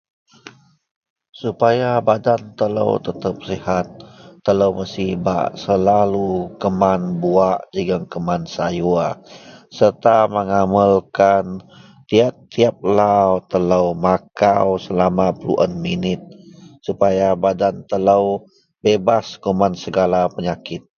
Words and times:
Supaya 1.41 1.91
badan 2.09 2.41
telo 2.59 2.89
tetep 3.07 3.35
sihat, 3.47 3.85
telo 4.45 4.67
mesti 4.77 5.07
bak 5.27 5.47
selalu 5.63 6.29
keman 6.61 7.01
buwak 7.21 7.59
serta 7.69 8.09
keman 8.13 8.43
sayur, 8.55 9.11
serta 9.77 10.17
mengamalkan 10.35 11.45
tiap 12.53 12.75
lau 12.97 13.29
telo 13.51 13.83
makau 14.05 14.69
selama 14.85 15.27
peluen 15.39 15.73
minit 15.85 16.21
supaya 16.87 17.27
badan 17.43 17.75
telo 17.89 18.21
bebas 18.83 19.27
kuman 19.43 19.73
segala 19.83 20.21
penyakit. 20.35 20.81